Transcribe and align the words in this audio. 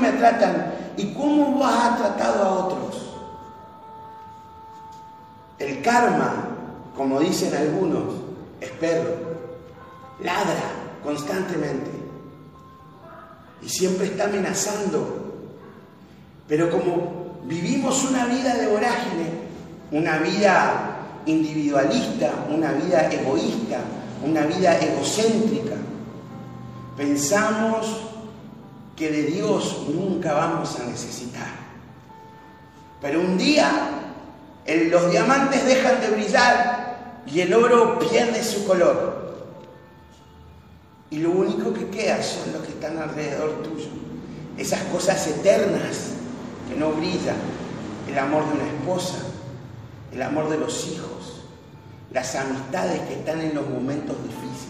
me 0.00 0.12
tratan 0.12 0.74
y 0.96 1.12
cómo 1.14 1.52
vos 1.52 1.70
has 1.72 1.98
tratado 1.98 2.42
a 2.42 2.64
otros. 2.66 3.10
El 5.58 5.82
karma, 5.82 6.48
como 6.96 7.20
dicen 7.20 7.54
algunos, 7.54 8.14
es 8.60 8.70
perro, 8.70 9.14
ladra 10.22 10.72
constantemente 11.02 11.90
y 13.62 13.68
siempre 13.68 14.06
está 14.06 14.24
amenazando. 14.24 15.18
Pero 16.48 16.70
como 16.70 17.40
vivimos 17.44 18.04
una 18.04 18.26
vida 18.26 18.54
de 18.54 18.66
vorágine, 18.68 19.26
una 19.92 20.18
vida 20.18 20.96
individualista, 21.26 22.46
una 22.50 22.72
vida 22.72 23.10
egoísta, 23.10 23.78
una 24.24 24.42
vida 24.42 24.78
egocéntrica, 24.78 25.76
pensamos 26.96 28.09
que 29.00 29.10
de 29.10 29.22
Dios 29.22 29.86
nunca 29.88 30.34
vamos 30.34 30.78
a 30.78 30.84
necesitar. 30.84 31.48
Pero 33.00 33.22
un 33.22 33.38
día 33.38 33.88
los 34.66 35.10
diamantes 35.10 35.64
dejan 35.64 36.02
de 36.02 36.10
brillar 36.10 37.22
y 37.26 37.40
el 37.40 37.54
oro 37.54 37.98
pierde 37.98 38.44
su 38.44 38.66
color. 38.66 39.46
Y 41.08 41.16
lo 41.20 41.30
único 41.30 41.72
que 41.72 41.88
queda 41.88 42.22
son 42.22 42.52
los 42.52 42.60
que 42.60 42.72
están 42.72 42.98
alrededor 42.98 43.62
tuyo. 43.62 43.88
Esas 44.58 44.82
cosas 44.92 45.26
eternas 45.26 46.10
que 46.68 46.78
no 46.78 46.90
brillan. 46.92 47.36
El 48.06 48.18
amor 48.18 48.44
de 48.48 48.52
una 48.52 48.66
esposa, 48.66 49.16
el 50.12 50.20
amor 50.20 50.50
de 50.50 50.58
los 50.58 50.88
hijos, 50.88 51.44
las 52.12 52.34
amistades 52.36 53.00
que 53.08 53.14
están 53.14 53.40
en 53.40 53.54
los 53.54 53.66
momentos 53.66 54.16
difíciles. 54.22 54.69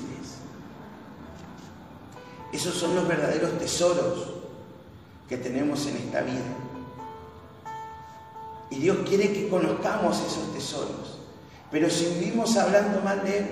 Esos 2.52 2.74
son 2.74 2.94
los 2.94 3.06
verdaderos 3.06 3.58
tesoros 3.58 4.30
que 5.28 5.36
tenemos 5.36 5.86
en 5.86 5.96
esta 5.96 6.22
vida. 6.22 6.56
Y 8.70 8.76
Dios 8.76 8.98
quiere 9.08 9.32
que 9.32 9.48
conozcamos 9.48 10.18
esos 10.20 10.52
tesoros. 10.52 11.18
Pero 11.70 11.88
si 11.88 12.06
vivimos 12.06 12.56
hablando 12.56 13.00
mal 13.00 13.22
de 13.22 13.38
Él, 13.38 13.46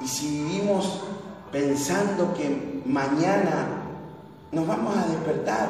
y 0.00 0.08
si 0.08 0.28
vivimos 0.28 1.00
pensando 1.50 2.34
que 2.34 2.82
mañana 2.84 3.84
nos 4.50 4.66
vamos 4.66 4.96
a 4.96 5.06
despertar, 5.06 5.68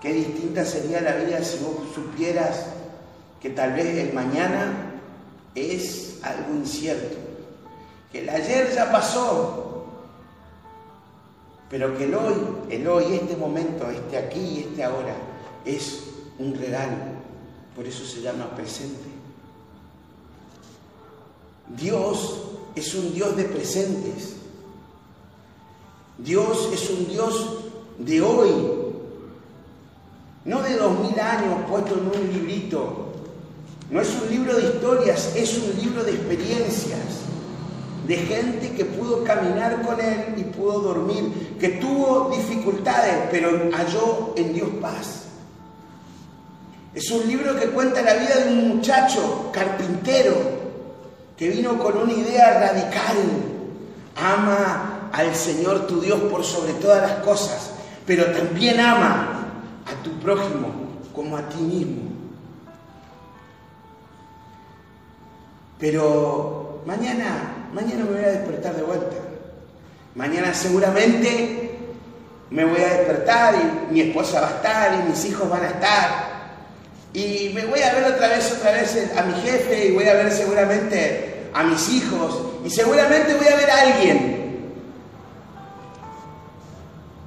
qué 0.00 0.12
distinta 0.12 0.64
sería 0.64 1.00
la 1.00 1.16
vida 1.16 1.42
si 1.42 1.58
vos 1.64 1.76
supieras 1.94 2.66
que 3.40 3.50
tal 3.50 3.72
vez 3.72 3.96
el 3.98 4.12
mañana 4.12 4.72
es 5.54 6.18
algo 6.22 6.54
incierto, 6.54 7.16
que 8.12 8.20
el 8.20 8.28
ayer 8.28 8.72
ya 8.74 8.90
pasó, 8.90 9.84
pero 11.70 11.96
que 11.96 12.04
el 12.04 12.14
hoy, 12.14 12.34
el 12.70 12.88
hoy, 12.88 13.04
este 13.14 13.36
momento, 13.36 13.90
este 13.90 14.16
aquí 14.16 14.40
y 14.40 14.58
este 14.60 14.84
ahora, 14.84 15.14
es 15.64 16.04
un 16.38 16.54
regalo, 16.54 16.96
por 17.76 17.86
eso 17.86 18.04
se 18.04 18.22
llama 18.22 18.50
presente. 18.54 19.08
Dios 21.76 22.40
es 22.74 22.94
un 22.94 23.12
Dios 23.12 23.36
de 23.36 23.44
presentes. 23.44 24.36
Dios 26.18 26.70
es 26.72 26.90
un 26.90 27.08
Dios 27.08 27.58
de 27.98 28.20
hoy, 28.20 28.50
no 30.44 30.62
de 30.62 30.76
dos 30.76 30.98
mil 30.98 31.18
años 31.20 31.64
puesto 31.68 31.94
en 31.94 32.06
un 32.06 32.32
librito. 32.32 33.04
No 33.90 34.00
es 34.00 34.08
un 34.20 34.28
libro 34.28 34.56
de 34.56 34.64
historias, 34.64 35.34
es 35.36 35.58
un 35.58 35.80
libro 35.82 36.04
de 36.04 36.12
experiencias, 36.12 37.22
de 38.08 38.16
gente 38.16 38.72
que 38.72 38.86
pudo 38.86 39.22
caminar 39.22 39.82
con 39.82 40.00
Él 40.00 40.34
y 40.38 40.44
pudo 40.44 40.80
dormir, 40.80 41.56
que 41.60 41.68
tuvo 41.68 42.30
dificultades, 42.34 43.28
pero 43.30 43.70
halló 43.70 44.32
en 44.34 44.54
Dios 44.54 44.70
paz. 44.80 45.24
Es 46.94 47.10
un 47.10 47.28
libro 47.28 47.54
que 47.60 47.66
cuenta 47.66 48.00
la 48.00 48.14
vida 48.14 48.34
de 48.36 48.52
un 48.52 48.76
muchacho 48.76 49.50
carpintero 49.52 50.34
que 51.36 51.50
vino 51.50 51.78
con 51.78 51.98
una 51.98 52.12
idea 52.12 52.58
radical. 52.58 53.16
Ama 54.16 55.10
al 55.12 55.34
Señor 55.34 55.86
tu 55.86 56.00
Dios 56.00 56.18
por 56.22 56.42
sobre 56.42 56.72
todas 56.74 57.02
las 57.02 57.24
cosas, 57.24 57.72
pero 58.06 58.24
también 58.32 58.80
ama 58.80 59.48
a 59.84 60.02
tu 60.02 60.12
prójimo 60.18 60.72
como 61.14 61.36
a 61.36 61.46
ti 61.50 61.58
mismo. 61.58 62.08
Pero 65.78 66.82
mañana, 66.86 67.57
mañana 67.72 68.04
me 68.04 68.16
voy 68.16 68.24
a 68.24 68.28
despertar 68.28 68.74
de 68.74 68.82
vuelta. 68.82 69.16
Mañana 70.14 70.54
seguramente 70.54 71.78
me 72.50 72.64
voy 72.64 72.80
a 72.80 72.88
despertar 72.88 73.54
y 73.54 73.92
mi 73.92 74.00
esposa 74.00 74.40
va 74.40 74.48
a 74.48 74.50
estar 74.50 75.00
y 75.00 75.08
mis 75.10 75.24
hijos 75.26 75.48
van 75.48 75.62
a 75.64 75.68
estar 75.68 76.38
y 77.12 77.50
me 77.54 77.64
voy 77.66 77.80
a 77.80 77.94
ver 77.94 78.12
otra 78.12 78.28
vez, 78.28 78.52
otra 78.52 78.72
vez 78.72 79.10
a 79.16 79.22
mi 79.22 79.34
jefe 79.40 79.86
y 79.86 79.92
voy 79.92 80.08
a 80.08 80.14
ver 80.14 80.30
seguramente 80.30 81.48
a 81.54 81.62
mis 81.64 81.88
hijos 81.90 82.42
y 82.64 82.70
seguramente 82.70 83.34
voy 83.34 83.46
a 83.46 83.56
ver 83.56 83.70
a 83.70 83.80
alguien. 83.80 84.38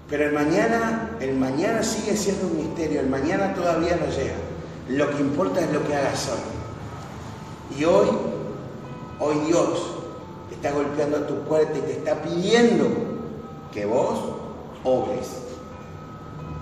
Pero 0.09 0.25
el 0.25 0.33
mañana, 0.33 1.11
el 1.19 1.35
mañana 1.35 1.83
sigue 1.83 2.17
siendo 2.17 2.47
un 2.47 2.57
misterio, 2.57 2.99
el 2.99 3.07
mañana 3.07 3.53
todavía 3.53 3.95
no 3.95 4.07
llega. 4.13 4.35
Lo 4.89 5.09
que 5.15 5.21
importa 5.21 5.61
es 5.61 5.71
lo 5.71 5.87
que 5.87 5.95
hagas 5.95 6.29
hoy. 6.29 7.79
Y 7.79 7.85
hoy, 7.85 8.09
hoy 9.19 9.35
Dios 9.47 10.00
está 10.61 10.73
golpeando 10.73 11.17
a 11.17 11.27
tu 11.27 11.39
puerta 11.45 11.75
y 11.75 11.81
te 11.81 11.93
está 11.93 12.21
pidiendo 12.21 12.87
que 13.73 13.83
vos 13.87 14.19
obres. 14.83 15.27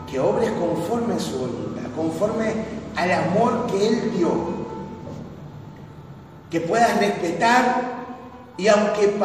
Que 0.09 0.21
obres 0.21 0.49
conforme 0.51 1.15
a 1.15 1.19
su 1.19 1.37
voluntad, 1.37 1.83
conforme 1.93 2.53
al 2.95 3.11
amor 3.11 3.67
que 3.67 3.87
Él 3.87 4.11
dio. 4.17 4.31
Que 6.49 6.61
puedas 6.61 6.97
respetar 6.97 8.05
y 8.55 8.69
aunque 8.69 9.19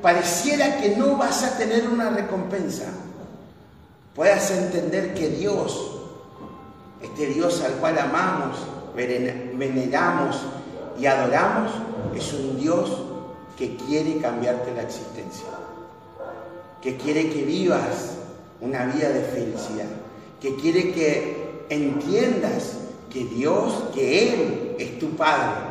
pareciera 0.00 0.78
que 0.78 0.96
no 0.96 1.18
vas 1.18 1.44
a 1.44 1.58
tener 1.58 1.86
una 1.86 2.08
recompensa, 2.08 2.86
puedas 4.14 4.50
entender 4.50 5.12
que 5.12 5.28
Dios, 5.28 5.98
este 7.02 7.26
Dios 7.26 7.62
al 7.62 7.72
cual 7.74 7.98
amamos, 7.98 8.56
veneramos 8.94 10.40
y 10.98 11.04
adoramos, 11.04 11.70
es 12.14 12.32
un 12.32 12.58
Dios 12.58 13.05
que 13.56 13.76
quiere 13.76 14.18
cambiarte 14.18 14.74
la 14.74 14.82
existencia, 14.82 15.46
que 16.82 16.96
quiere 16.96 17.30
que 17.30 17.42
vivas 17.42 18.16
una 18.60 18.86
vida 18.86 19.08
de 19.08 19.22
felicidad, 19.22 19.88
que 20.40 20.56
quiere 20.56 20.92
que 20.92 21.64
entiendas 21.68 22.78
que 23.10 23.24
Dios, 23.24 23.72
que 23.94 24.28
Él 24.28 24.76
es 24.78 24.98
tu 24.98 25.10
Padre 25.16 25.62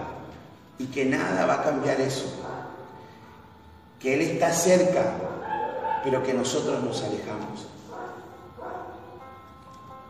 y 0.79 0.85
que 0.88 1.06
nada 1.06 1.46
va 1.46 1.56
a 1.56 1.63
cambiar 1.63 2.01
eso. 2.01 2.25
Que 4.00 4.16
Él 4.16 4.22
está 4.22 4.52
cerca, 4.52 5.13
pero 6.03 6.23
que 6.23 6.34
nosotros 6.34 6.84
nos 6.84 7.03
alejamos. 7.03 7.67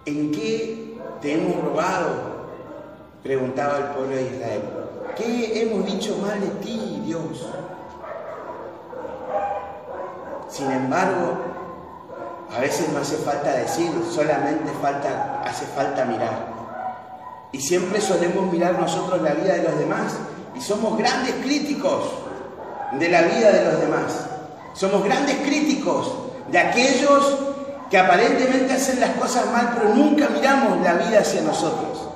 ¿En 0.06 0.32
qué 0.32 0.98
te 1.22 1.34
hemos 1.34 1.64
robado? 1.64 2.36
Preguntaba 3.24 3.78
el 3.78 3.84
pueblo 3.86 4.16
de 4.16 4.24
Israel. 4.24 4.62
¿Qué 5.18 5.62
hemos 5.62 5.86
dicho 5.86 6.18
mal 6.18 6.40
de 6.40 6.48
ti, 6.64 7.02
Dios? 7.06 7.48
Sin 10.56 10.72
embargo, 10.72 11.36
a 12.56 12.62
veces 12.62 12.88
no 12.94 13.00
hace 13.00 13.18
falta 13.18 13.52
decir, 13.52 13.92
solamente 14.10 14.72
falta, 14.82 15.42
hace 15.44 15.66
falta 15.66 16.06
mirar. 16.06 16.48
Y 17.52 17.60
siempre 17.60 18.00
solemos 18.00 18.50
mirar 18.50 18.80
nosotros 18.80 19.22
la 19.22 19.34
vida 19.34 19.56
de 19.56 19.64
los 19.64 19.78
demás 19.78 20.14
y 20.56 20.62
somos 20.62 20.98
grandes 20.98 21.34
críticos 21.44 22.06
de 22.94 23.10
la 23.10 23.24
vida 23.24 23.52
de 23.52 23.66
los 23.66 23.82
demás. 23.82 24.28
Somos 24.72 25.04
grandes 25.04 25.36
críticos 25.46 26.14
de 26.50 26.58
aquellos 26.58 27.38
que 27.90 27.98
aparentemente 27.98 28.76
hacen 28.76 29.02
las 29.02 29.12
cosas 29.18 29.52
mal, 29.52 29.74
pero 29.76 29.94
nunca 29.94 30.30
miramos 30.30 30.82
la 30.82 30.94
vida 30.94 31.20
hacia 31.20 31.42
nosotros. 31.42 32.08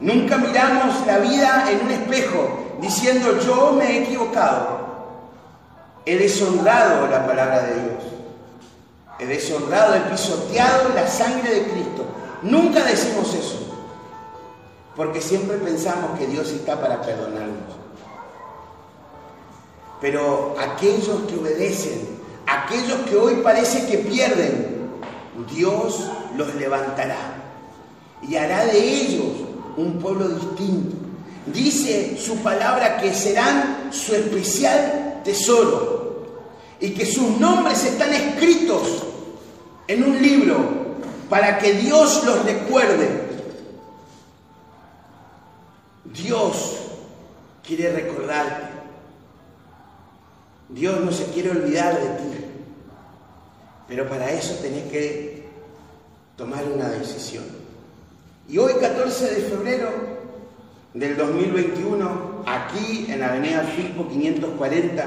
Nunca 0.00 0.38
miramos 0.38 1.06
la 1.06 1.18
vida 1.18 1.66
en 1.70 1.84
un 1.84 1.90
espejo 1.90 2.76
diciendo 2.80 3.38
yo 3.40 3.72
me 3.72 3.90
he 3.90 4.02
equivocado. 4.04 4.91
He 6.04 6.16
deshonrado 6.16 7.06
la 7.08 7.26
palabra 7.26 7.62
de 7.62 7.74
Dios. 7.74 8.02
He 9.18 9.26
deshonrado, 9.26 9.94
he 9.94 10.00
pisoteado 10.10 10.88
la 10.94 11.06
sangre 11.06 11.54
de 11.54 11.62
Cristo. 11.64 12.04
Nunca 12.42 12.82
decimos 12.84 13.34
eso. 13.34 13.58
Porque 14.96 15.20
siempre 15.20 15.58
pensamos 15.58 16.18
que 16.18 16.26
Dios 16.26 16.48
está 16.50 16.80
para 16.80 17.00
perdonarnos. 17.02 17.76
Pero 20.00 20.56
aquellos 20.58 21.22
que 21.28 21.38
obedecen, 21.38 22.18
aquellos 22.46 22.98
que 23.08 23.16
hoy 23.16 23.36
parece 23.36 23.86
que 23.86 23.98
pierden, 23.98 24.90
Dios 25.54 26.10
los 26.36 26.54
levantará 26.56 27.42
y 28.20 28.36
hará 28.36 28.66
de 28.66 28.78
ellos 28.78 29.32
un 29.76 29.98
pueblo 29.98 30.28
distinto. 30.28 30.96
Dice 31.46 32.16
su 32.18 32.36
palabra 32.42 32.98
que 32.98 33.12
serán 33.14 33.81
su 33.92 34.14
especial 34.14 35.20
tesoro 35.24 36.02
y 36.80 36.90
que 36.90 37.06
sus 37.06 37.38
nombres 37.38 37.84
están 37.84 38.12
escritos 38.12 39.04
para 41.28 41.58
que 41.58 41.74
Dios 41.74 42.24
los 42.24 42.44
recuerde. 42.44 43.22
Dios 46.04 46.76
quiere 47.66 47.92
recordarte. 47.92 48.70
Dios 50.68 51.00
no 51.00 51.12
se 51.12 51.24
quiere 51.26 51.50
olvidar 51.50 51.98
de 52.00 52.08
ti. 52.08 52.44
Pero 53.88 54.08
para 54.08 54.30
eso 54.30 54.54
tenés 54.62 54.90
que 54.90 55.46
tomar 56.36 56.64
una 56.64 56.88
decisión. 56.88 57.44
Y 58.48 58.58
hoy, 58.58 58.74
14 58.80 59.34
de 59.34 59.42
febrero 59.42 60.11
del 60.94 61.16
2021, 61.16 62.44
aquí 62.46 63.06
en 63.08 63.22
Avenida 63.22 63.62
Filpo 63.62 64.06
540, 64.08 65.04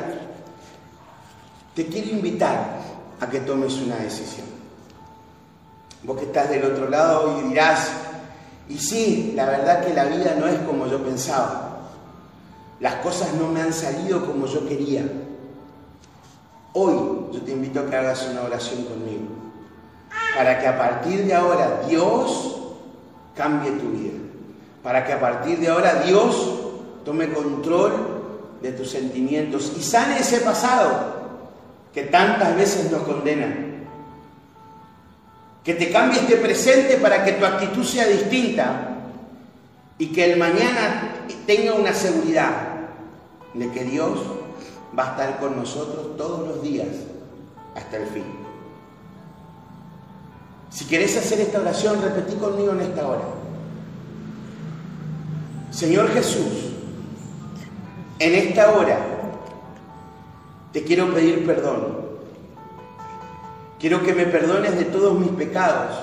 te 1.75 1.85
quiero 1.87 2.09
invitar 2.09 2.79
a 3.19 3.29
que 3.29 3.41
tomes 3.41 3.75
una 3.75 3.97
decisión. 3.97 4.47
Vos 6.03 6.17
que 6.17 6.25
estás 6.25 6.49
del 6.49 6.63
otro 6.65 6.89
lado 6.89 7.39
y 7.39 7.49
dirás, 7.49 7.91
y 8.67 8.77
sí, 8.77 9.33
la 9.35 9.45
verdad 9.45 9.85
que 9.85 9.93
la 9.93 10.05
vida 10.05 10.35
no 10.39 10.47
es 10.47 10.59
como 10.61 10.87
yo 10.87 11.03
pensaba. 11.03 11.81
Las 12.79 12.95
cosas 12.95 13.33
no 13.33 13.47
me 13.49 13.61
han 13.61 13.73
salido 13.73 14.25
como 14.25 14.47
yo 14.47 14.67
quería. 14.67 15.03
Hoy 16.73 16.95
yo 17.31 17.41
te 17.41 17.51
invito 17.51 17.79
a 17.79 17.85
que 17.89 17.95
hagas 17.95 18.27
una 18.29 18.41
oración 18.41 18.83
conmigo. 18.83 19.27
Para 20.35 20.59
que 20.59 20.67
a 20.67 20.77
partir 20.77 21.25
de 21.25 21.33
ahora 21.33 21.83
Dios 21.87 22.57
cambie 23.35 23.71
tu 23.71 23.89
vida. 23.91 24.24
Para 24.85 25.03
que 25.03 25.13
a 25.13 25.19
partir 25.19 25.57
de 25.57 25.67
ahora 25.67 26.03
Dios 26.05 26.59
tome 27.03 27.33
control 27.33 27.91
de 28.61 28.71
tus 28.71 28.91
sentimientos 28.91 29.73
y 29.75 29.81
sane 29.81 30.19
ese 30.19 30.41
pasado 30.41 31.15
que 31.91 32.03
tantas 32.03 32.55
veces 32.55 32.91
nos 32.91 33.01
condena. 33.01 33.47
Que 35.63 35.73
te 35.73 35.89
cambie 35.91 36.19
este 36.19 36.35
presente 36.35 36.97
para 36.97 37.25
que 37.25 37.31
tu 37.31 37.43
actitud 37.43 37.83
sea 37.83 38.05
distinta 38.05 38.97
y 39.97 40.13
que 40.13 40.33
el 40.33 40.37
mañana 40.37 41.15
tenga 41.47 41.73
una 41.73 41.91
seguridad 41.91 42.51
de 43.55 43.71
que 43.71 43.85
Dios 43.85 44.19
va 44.97 45.07
a 45.07 45.11
estar 45.13 45.39
con 45.39 45.55
nosotros 45.55 46.15
todos 46.15 46.47
los 46.47 46.61
días 46.61 46.89
hasta 47.73 47.97
el 47.97 48.05
fin. 48.05 48.25
Si 50.69 50.85
querés 50.85 51.17
hacer 51.17 51.39
esta 51.39 51.59
oración, 51.59 52.03
repetí 52.03 52.35
conmigo 52.35 52.73
en 52.73 52.81
esta 52.81 53.07
hora. 53.07 53.34
Señor 55.75 56.09
Jesús, 56.13 56.71
en 58.19 58.33
esta 58.33 58.71
hora 58.71 58.97
te 60.71 60.85
quiero 60.85 61.13
pedir 61.13 61.45
perdón. 61.45 61.97
Quiero 63.77 64.01
que 64.01 64.13
me 64.13 64.25
perdones 64.25 64.77
de 64.77 64.85
todos 64.85 65.19
mis 65.19 65.31
pecados, 65.31 65.97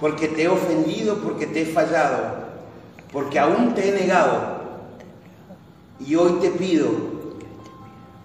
porque 0.00 0.26
te 0.28 0.44
he 0.44 0.48
ofendido, 0.48 1.18
porque 1.18 1.48
te 1.48 1.62
he 1.62 1.66
fallado, 1.66 2.46
porque 3.12 3.38
aún 3.38 3.74
te 3.74 3.90
he 3.90 3.92
negado. 3.92 4.60
Y 6.00 6.14
hoy 6.14 6.38
te 6.40 6.48
pido 6.48 6.88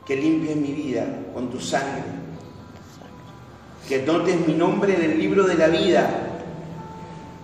que 0.06 0.16
limpies 0.16 0.56
mi 0.56 0.72
vida 0.72 1.06
con 1.34 1.50
tu 1.50 1.60
sangre, 1.60 2.06
que 3.86 4.02
notes 4.04 4.48
mi 4.48 4.54
nombre 4.54 4.96
en 4.96 5.12
el 5.12 5.20
libro 5.20 5.44
de 5.44 5.56
la 5.56 5.68
vida 5.68 6.10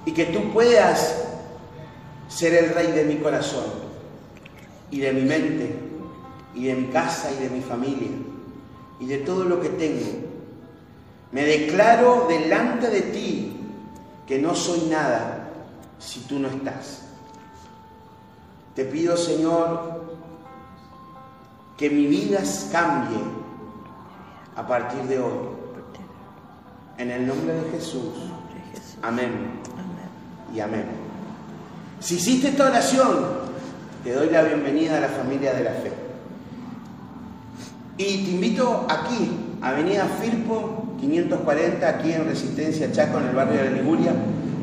y 0.05 0.13
que 0.13 0.27
tú 0.27 0.53
puedas 0.53 1.20
ser 2.31 2.53
el 2.53 2.69
rey 2.73 2.91
de 2.93 3.03
mi 3.03 3.17
corazón 3.17 3.65
y 4.89 4.99
de 4.99 5.11
mi 5.11 5.21
mente 5.21 5.75
y 6.55 6.65
de 6.65 6.75
mi 6.75 6.87
casa 6.87 7.29
y 7.31 7.43
de 7.43 7.49
mi 7.49 7.61
familia 7.61 8.09
y 8.99 9.05
de 9.05 9.17
todo 9.19 9.43
lo 9.43 9.59
que 9.59 9.69
tengo. 9.69 10.05
Me 11.31 11.43
declaro 11.43 12.27
delante 12.27 12.87
de 12.89 13.01
ti 13.01 13.57
que 14.25 14.39
no 14.39 14.55
soy 14.55 14.87
nada 14.89 15.49
si 15.99 16.21
tú 16.21 16.39
no 16.39 16.47
estás. 16.47 17.03
Te 18.75 18.85
pido, 18.85 19.17
Señor, 19.17 20.03
que 21.77 21.89
mi 21.89 22.05
vida 22.05 22.41
cambie 22.71 23.19
a 24.55 24.65
partir 24.65 25.03
de 25.03 25.19
hoy. 25.19 25.49
En 26.97 27.11
el 27.11 27.27
nombre 27.27 27.53
de 27.55 27.71
Jesús. 27.71 28.13
Amén. 29.01 29.31
Y 30.53 30.59
amén. 30.59 31.10
Si 32.01 32.15
hiciste 32.15 32.47
esta 32.47 32.65
oración, 32.65 33.25
te 34.03 34.11
doy 34.11 34.31
la 34.31 34.41
bienvenida 34.41 34.97
a 34.97 35.01
la 35.01 35.07
familia 35.07 35.53
de 35.53 35.63
la 35.63 35.71
fe. 35.71 35.91
Y 37.95 38.23
te 38.23 38.31
invito 38.31 38.87
aquí, 38.89 39.29
Avenida 39.61 40.07
Firpo 40.19 40.95
540, 40.99 41.87
aquí 41.87 42.11
en 42.11 42.25
Resistencia 42.25 42.91
Chaco, 42.91 43.19
en 43.19 43.27
el 43.27 43.35
barrio 43.35 43.59
de 43.59 43.69
la 43.69 43.77
Liguria. 43.77 44.13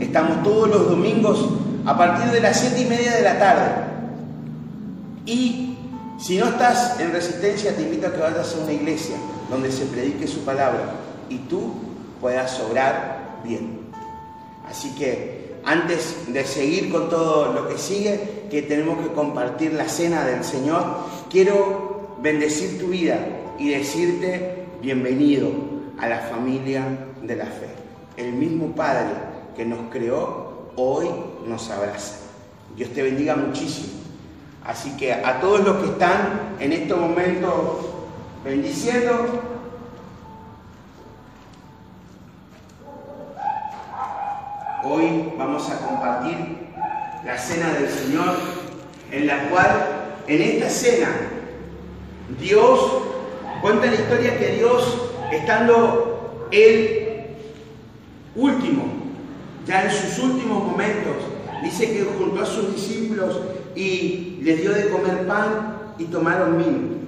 Estamos 0.01 0.43
todos 0.43 0.69
los 0.69 0.91
domingos 0.91 1.49
a 1.87 1.97
partir 1.97 2.33
de 2.33 2.41
las 2.41 2.59
7 2.59 2.81
y 2.81 2.87
media 2.87 3.15
de 3.15 3.23
la 3.23 3.39
tarde. 3.39 3.71
Y 5.25 5.77
si 6.19 6.39
no 6.39 6.47
estás 6.47 6.99
en 6.99 7.13
Resistencia, 7.13 7.77
te 7.77 7.83
invito 7.83 8.09
a 8.09 8.13
que 8.13 8.19
vayas 8.19 8.53
a 8.53 8.65
una 8.65 8.73
iglesia 8.73 9.15
donde 9.49 9.71
se 9.71 9.85
predique 9.87 10.27
su 10.27 10.41
palabra 10.41 10.91
y 11.29 11.39
tú 11.39 11.73
puedas 12.21 12.59
obrar 12.59 13.39
bien. 13.45 13.79
Así 14.69 14.91
que 14.97 15.48
antes 15.65 16.33
de 16.33 16.45
seguir 16.45 16.91
con 16.91 17.09
todo 17.09 17.53
lo 17.53 17.69
que 17.69 17.79
sigue, 17.79 18.47
que 18.51 18.63
tenemos 18.63 18.99
que 18.99 19.13
compartir 19.13 19.73
la 19.73 19.89
cena 19.89 20.25
del 20.25 20.45
Señor, 20.45 20.83
quiero 21.31 22.17
bendecir 22.21 22.79
tu 22.79 22.89
vida 22.89 23.19
y 23.59 23.71
decirte 23.71 24.65
bienvenido 24.81 25.51
a 25.99 26.09
la 26.09 26.21
familia 26.21 26.85
de 27.23 27.37
la 27.37 27.47
fe. 27.47 27.69
El 28.17 28.33
mismo 28.33 28.75
Padre 28.75 29.11
que 29.57 29.65
nos 29.65 29.91
creó 29.91 30.71
hoy 30.77 31.09
nos 31.47 31.71
abraza. 31.71 32.17
Dios 32.77 32.91
te 32.91 33.03
bendiga 33.03 33.35
muchísimo. 33.35 33.99
Así 34.65 34.97
que 34.97 35.13
a 35.13 35.41
todos 35.41 35.61
los 35.61 35.79
que 35.79 35.91
están 35.91 36.57
en 36.61 36.73
estos 36.73 36.99
momentos 36.99 37.53
bendiciendo, 38.45 39.58
hoy 44.91 45.33
vamos 45.37 45.69
a 45.71 45.87
compartir 45.87 46.37
la 47.25 47.37
cena 47.37 47.75
del 47.75 47.89
Señor, 47.89 48.37
en 49.13 49.27
la 49.27 49.49
cual 49.51 49.69
en 50.27 50.43
esta 50.43 50.71
cena 50.71 51.09
Dios, 52.41 52.81
cuenta 53.61 53.87
la 53.87 53.95
historia 53.95 54.39
que 54.39 54.57
Dios, 54.57 55.11
estando 55.33 56.49
él 56.51 57.27
último, 58.35 58.85
ya 59.67 59.85
en 59.85 59.91
sus 59.91 60.19
últimos 60.25 60.65
momentos, 60.65 61.17
dice 61.63 61.93
que 61.93 62.05
juntó 62.19 62.43
a 62.43 62.47
sus 62.47 62.75
discípulos 62.75 63.41
y 63.75 64.39
les 64.43 64.61
dio 64.61 64.73
de 64.73 64.89
comer 64.89 65.27
pan 65.27 65.95
y 65.99 66.05
tomaron 66.05 66.59
vino. 66.59 66.99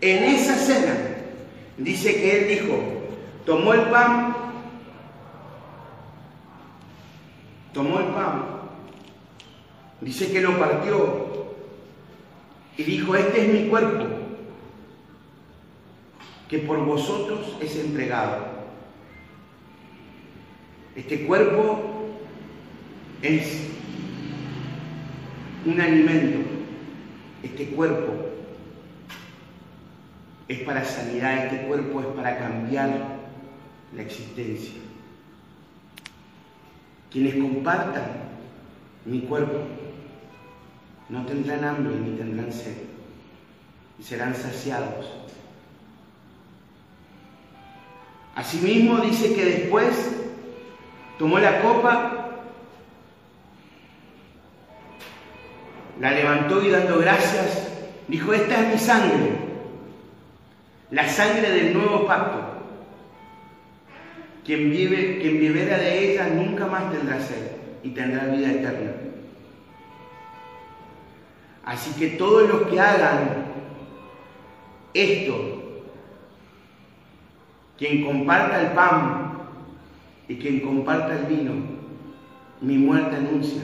En 0.00 0.24
esa 0.24 0.54
cena, 0.54 0.94
dice 1.76 2.14
que 2.14 2.38
él 2.38 2.48
dijo, 2.48 2.78
tomó 3.44 3.74
el 3.74 3.82
pan, 3.82 4.36
tomó 7.78 8.00
el 8.00 8.06
pan, 8.06 8.42
dice 10.00 10.32
que 10.32 10.40
lo 10.40 10.58
partió 10.58 11.54
y 12.76 12.82
dijo, 12.82 13.14
este 13.14 13.46
es 13.46 13.54
mi 13.54 13.68
cuerpo 13.68 14.04
que 16.48 16.58
por 16.58 16.84
vosotros 16.84 17.56
es 17.60 17.76
entregado. 17.76 18.48
Este 20.96 21.24
cuerpo 21.24 22.08
es 23.22 23.68
un 25.64 25.80
alimento, 25.80 26.50
este 27.44 27.68
cuerpo 27.68 28.12
es 30.48 30.58
para 30.62 30.84
sanidad, 30.84 31.46
este 31.46 31.68
cuerpo 31.68 32.00
es 32.00 32.06
para 32.08 32.40
cambiar 32.40 33.20
la 33.94 34.02
existencia. 34.02 34.88
Quienes 37.10 37.34
compartan 37.34 38.04
mi 39.04 39.20
cuerpo 39.22 39.58
no 41.08 41.24
tendrán 41.24 41.64
hambre 41.64 41.94
ni 41.96 42.16
tendrán 42.16 42.52
sed 42.52 42.76
y 43.98 44.02
serán 44.02 44.34
saciados 44.34 45.06
Asimismo 48.38 48.98
dice 48.98 49.34
que 49.34 49.44
después 49.44 50.14
tomó 51.18 51.40
la 51.40 51.60
copa, 51.60 52.28
la 56.00 56.12
levantó 56.12 56.62
y 56.62 56.70
dando 56.70 57.00
gracias, 57.00 57.66
dijo, 58.06 58.32
esta 58.32 58.60
es 58.60 58.74
mi 58.74 58.78
sangre, 58.78 59.32
la 60.92 61.08
sangre 61.08 61.50
del 61.50 61.74
nuevo 61.74 62.06
pacto. 62.06 62.57
Quien, 64.48 64.70
vive, 64.70 65.18
quien 65.20 65.40
de 65.40 66.12
ella 66.14 66.30
nunca 66.30 66.66
más 66.66 66.90
tendrá 66.90 67.20
sed 67.20 67.50
y 67.82 67.90
tendrá 67.90 68.24
vida 68.34 68.50
eterna. 68.50 68.92
Así 71.66 71.92
que 71.98 72.16
todos 72.16 72.48
los 72.48 72.62
que 72.62 72.80
hagan 72.80 73.44
esto 74.94 75.84
quien 77.76 78.06
comparta 78.06 78.62
el 78.62 78.68
pan 78.68 79.32
y 80.28 80.36
quien 80.36 80.60
comparta 80.60 81.18
el 81.18 81.26
vino, 81.26 81.52
mi 82.62 82.78
muerte 82.78 83.16
anuncia. 83.16 83.60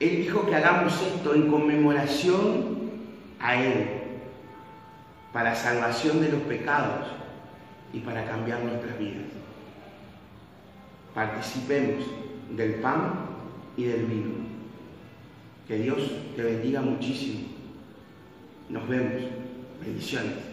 Él 0.00 0.16
dijo 0.18 0.44
que 0.44 0.54
hagamos 0.54 1.00
esto 1.00 1.34
en 1.34 1.50
conmemoración 1.50 2.90
a 3.40 3.56
Él, 3.56 3.86
para 5.32 5.54
salvación 5.54 6.20
de 6.20 6.28
los 6.28 6.42
pecados 6.42 7.20
y 7.92 8.00
para 8.00 8.26
cambiar 8.26 8.62
nuestras 8.64 8.98
vidas. 8.98 9.24
Participemos 11.14 12.04
del 12.56 12.74
pan 12.76 13.14
y 13.76 13.84
del 13.84 14.06
vino. 14.06 14.30
Que 15.66 15.78
Dios 15.78 15.98
te 16.36 16.42
bendiga 16.42 16.80
muchísimo. 16.80 17.40
Nos 18.68 18.88
vemos. 18.88 19.22
Bendiciones. 19.80 20.49